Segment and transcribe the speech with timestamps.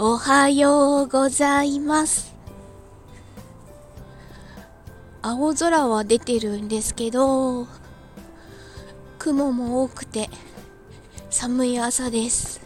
[0.00, 2.32] おはようございます。
[5.22, 7.66] 青空は出てるんですけど
[9.18, 10.30] 雲も多くて
[11.30, 12.60] 寒い朝です。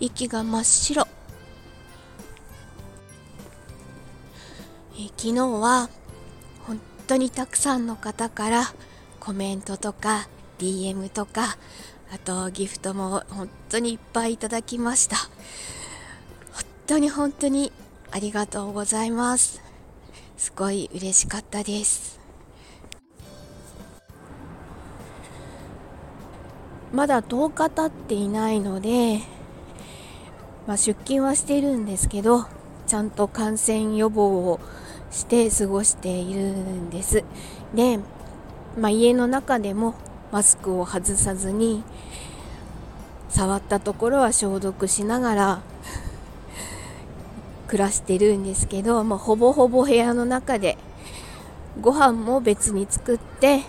[0.00, 1.06] 息が真っ白。
[4.98, 5.90] え昨日は
[6.66, 8.72] 本当にたくさんの方から
[9.20, 11.58] コメントとか DM とか
[12.10, 15.16] あとギフトも本当にいっぱいいただきました。
[16.90, 17.70] 当に本当に
[18.10, 19.62] ありがとうございます。
[20.36, 22.18] すごい嬉しかったです。
[26.92, 29.20] まだ10日経っていないので、
[30.66, 32.46] まあ、出勤はしているんですけど
[32.88, 34.58] ちゃんと感染予防を
[35.12, 37.22] して過ごしているんです。
[37.72, 38.00] で、
[38.76, 39.94] まあ、家の中でも
[40.32, 41.84] マスクを外さずに
[43.28, 45.69] 触ったところは消毒しながら
[47.70, 50.76] 暮らしてるんですけど、まあ、ほぼほぼ部屋の中で
[51.80, 53.60] ご飯も別に作って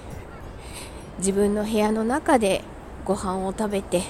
[1.20, 2.64] 自分の部屋の中で
[3.06, 4.02] ご飯を食べて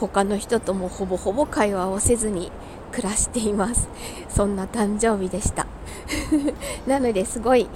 [0.00, 2.50] 他の人ともほぼほぼ会話をせずに
[2.90, 3.88] 暮らしています。
[4.28, 5.68] そんな誕生日でした。
[6.88, 7.68] なのですごい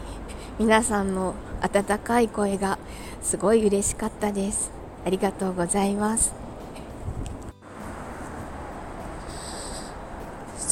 [0.58, 2.76] 皆さんの温かい声が
[3.22, 4.72] すごい嬉しかったです。
[5.06, 6.49] ありがとうございます。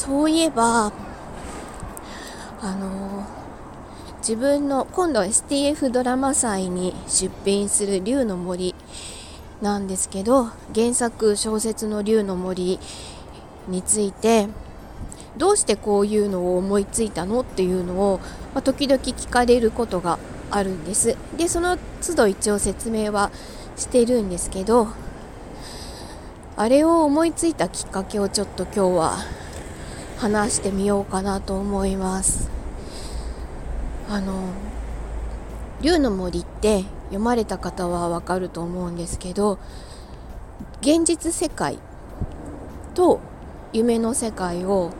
[0.09, 0.91] そういえば
[2.61, 3.27] あの
[4.17, 8.73] 自分の今度 STF ドラマ祭に出品する竜の森
[9.61, 12.79] なんですけど原作小説の竜の森
[13.67, 14.47] について
[15.37, 18.17] どうしてこういうのを思いついたのっていうのを、
[18.55, 20.17] まあ、時々聞かれることが
[20.49, 21.15] あるんです。
[21.37, 23.29] でその都度一応説明は
[23.75, 24.87] してるんですけど
[26.57, 29.38] あれを思いついたきっかけをちょっと今日は
[30.19, 32.49] 話してみようかなと思います。
[34.09, 34.33] あの
[35.81, 39.59] 竜の森って読まれた方はわかると思うんですけど
[40.81, 41.79] 現実世界
[42.95, 43.21] と
[43.71, 44.91] 夢の世界を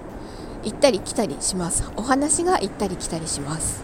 [0.63, 1.91] 行ったり来たりします。
[1.97, 3.81] お話が行ったり来たりします。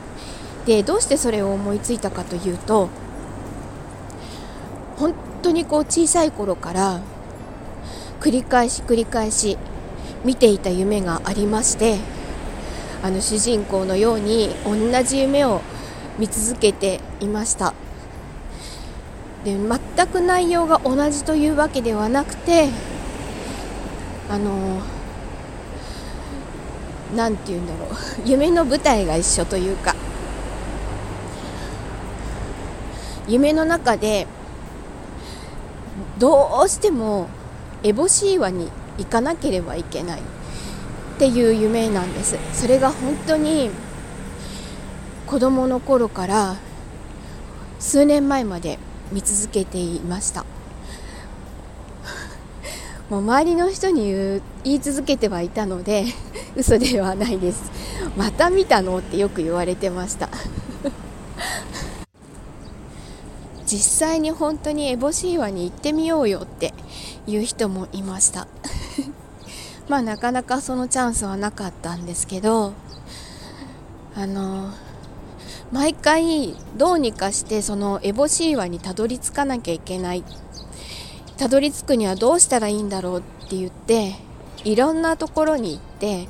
[0.66, 2.88] でどうしてそれを思いついたかというと
[4.98, 7.02] 本当にこう小さい頃から
[8.22, 9.58] 繰り返し繰り返し
[10.26, 12.00] 見ていた夢がありまして
[13.04, 15.62] あの主人公のように同じ夢を
[16.18, 17.74] 見続けていました。
[19.44, 22.70] で全く内容が同じというわけではなくて
[24.28, 24.82] あの
[27.16, 27.90] 何て言うんだろう。
[28.26, 29.96] 夢の舞台が一緒というか
[33.28, 34.26] 夢の中で
[36.18, 37.28] どうしても
[37.84, 40.24] 烏帽子岩に行かなければいけないっ
[41.18, 42.38] ていう夢なんです。
[42.54, 43.70] それが本当に
[45.26, 46.56] 子供の頃から
[47.80, 48.80] 数年前まで
[49.12, 50.46] 見続けていました。
[53.10, 56.06] もう周りの人に言う言い続けてはいたので
[56.56, 57.64] 嘘ではないです。
[58.18, 60.30] また見たのってよく言われてました。
[63.66, 66.74] 実際に本当に烏帽子岩に行ってみようよって
[67.28, 68.48] いう人もいました。
[69.90, 72.74] まあなかなかそのチャンスはなかったんですけど
[74.16, 74.72] あの
[75.72, 80.24] 毎回どうにかしてその烏帽子岩にたどり着かなきゃいけない。
[81.38, 84.16] たどり着くにはどうしたらいいんだろうって言って
[84.64, 86.30] いろんなところに行って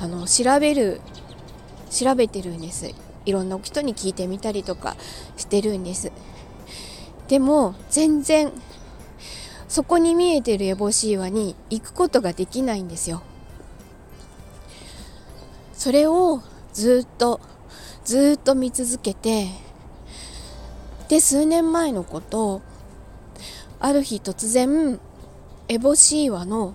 [0.00, 1.02] あの調べる
[1.90, 2.94] 調べてるんです。
[3.26, 4.96] いろんな人に聞いてみたりとか
[5.36, 6.12] してるんです。
[7.28, 8.50] でも全然
[9.68, 13.22] そこに見えてる烏帽子岩に行くことができないんですよ。
[15.74, 16.42] それを
[16.72, 17.40] ずっと
[18.04, 19.48] ずっと見続けて
[21.08, 22.62] で数年前のこと
[23.78, 24.98] ある日突然
[25.68, 26.74] 烏帽子岩の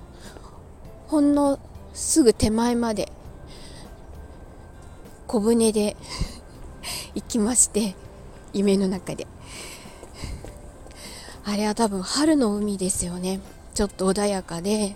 [1.07, 1.59] ほんの
[1.93, 3.11] すぐ手前まで
[5.27, 5.97] 小舟で
[7.15, 7.95] 行きまして
[8.53, 9.27] 夢の中で。
[11.45, 13.39] あれは多分春の海ですよね。
[13.73, 14.95] ちょっと穏やかで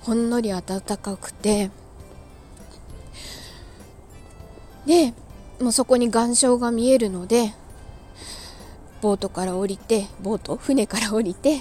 [0.00, 1.70] ほんのり暖かくて。
[4.86, 5.12] で
[5.60, 7.52] もうそこに岩礁が見えるので
[9.02, 10.56] ボートから降りてボート？
[10.56, 11.60] 船から降りて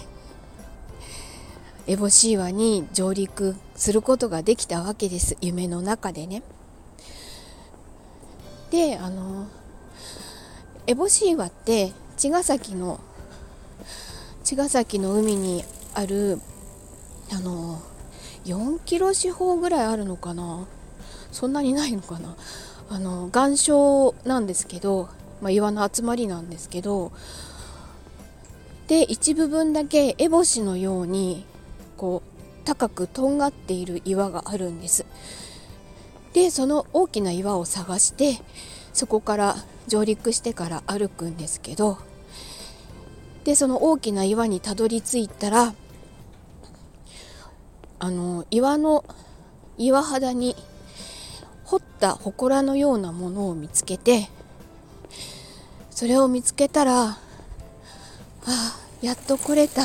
[1.88, 5.36] 烏帽子岩に上陸することができたわけです。
[5.42, 6.42] 夢の中でね。
[8.72, 9.48] であの
[10.86, 13.00] 烏帽子岩って茅ヶ崎の
[14.48, 16.40] 茅ヶ崎の海にある
[17.34, 17.82] あの
[18.46, 20.66] 4キロ四方ぐらいあるのかな？
[21.34, 22.38] そんなにないのかな？
[22.90, 25.10] あの岩礁なんですけど、
[25.42, 27.12] まあ、岩の集まりなんですけど
[28.88, 31.46] で一部分だけ烏帽子のように
[31.98, 35.06] こう高くとんがっている岩があるんです。
[36.32, 38.40] でその大きな岩を探して
[38.94, 39.58] そこから
[39.90, 41.98] 上陸してから歩くんですけど
[43.48, 45.74] でその大きな岩にたどり着いたら
[47.98, 49.06] あの岩の
[49.78, 50.54] 岩肌に
[51.64, 54.28] 掘った祠のようなものを見つけて
[55.92, 57.18] それを見つけたらあ
[58.46, 59.82] あやっと来れた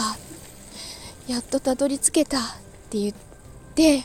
[1.28, 2.42] やっとたどり着けたっ
[2.90, 3.14] て言っ
[3.76, 4.02] て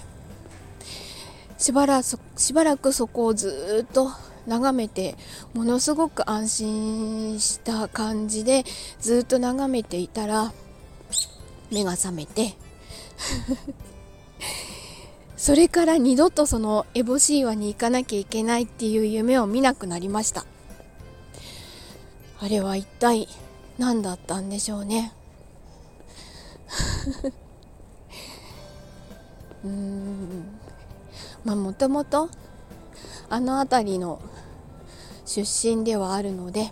[1.57, 2.15] しばらし
[2.53, 4.11] ばらくそこをずっと
[4.47, 5.15] 眺めて
[5.53, 8.63] ものすごく安心した感じで
[8.99, 10.53] ずっと眺めていたら
[11.71, 12.55] 目が覚めて。
[15.37, 20.45] それから二度とそのエボシーワに行かなきゃいけないっていう夢を見なくなりました。
[22.39, 23.27] あれは一体
[23.77, 25.13] 何だったんでしょうね。
[29.63, 30.45] うーん。
[31.43, 32.29] まあもともと
[33.29, 34.21] あの辺りの
[35.25, 36.71] 出身ではあるので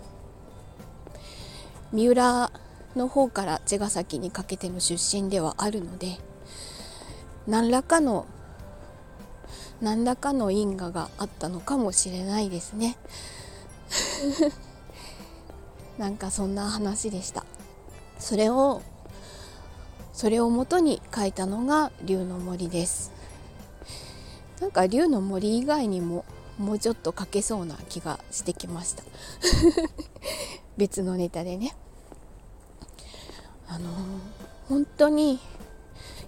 [1.92, 2.50] 三浦
[2.96, 6.18] の方から茅ヶ崎にかけての出身ではあるので
[7.46, 8.26] 何らかの
[9.80, 12.96] 何らかの因果があったのかもしれないですね。
[15.98, 17.44] なんかそんな話でした。
[18.18, 18.80] それを
[20.14, 23.12] それをもとに書いたのが龍の森です。
[24.60, 26.24] なんか龍の森以外にも
[26.58, 29.02] もうちょっと書けそうな気がしてきました。
[30.76, 31.76] 別のネタでね。
[33.68, 33.92] あのー、
[34.68, 35.40] 本当に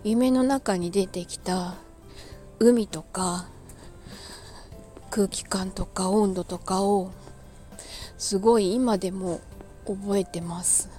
[0.05, 1.75] 夢の中に出てきた
[2.59, 3.49] 海とか
[5.11, 7.11] 空気感とか温度とかを
[8.19, 9.41] すごい今でも
[9.87, 10.91] 覚えてます。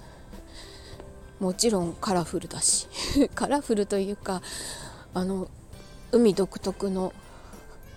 [1.40, 2.88] もちろんカラフルだし。
[3.36, 4.42] カラフルというか
[5.14, 5.48] あの
[6.12, 7.14] 海独特の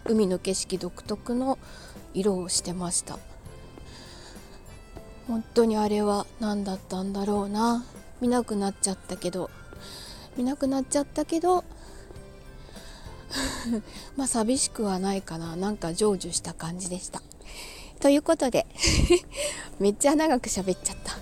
[0.05, 1.59] 海の景色独特の
[2.15, 3.19] 色をしてました。
[5.29, 7.85] 本当にあれは何だったんだろうな。
[8.21, 9.51] 見なくなっちゃったけど。
[10.37, 11.65] 見なくなっちゃったけど。
[14.17, 15.57] まあ寂しくはないかな。
[15.57, 17.23] なんか成就した感じでした。
[18.01, 18.67] ということで
[19.79, 21.17] めっちゃ長く喋っちゃった。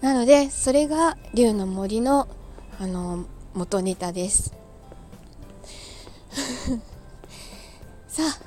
[0.00, 2.28] なのでそれが龍の森の
[2.80, 3.24] あの
[3.54, 4.57] 元ネタです。
[8.08, 8.38] さあ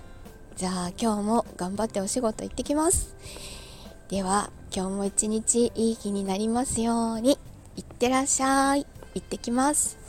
[0.56, 3.16] じゃあ今日も頑張ってお仕事行ってきます。
[4.10, 7.38] では今日も一日いい日になりますように
[7.76, 8.86] いってらっしゃい。
[9.14, 10.01] 行ってきます。